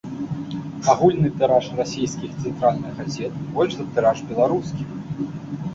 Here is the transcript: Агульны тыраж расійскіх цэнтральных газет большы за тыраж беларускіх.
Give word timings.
Агульны 0.93 1.29
тыраж 1.43 1.67
расійскіх 1.81 2.31
цэнтральных 2.47 2.91
газет 3.03 3.33
большы 3.57 3.79
за 3.79 3.87
тыраж 3.99 4.17
беларускіх. 4.33 4.87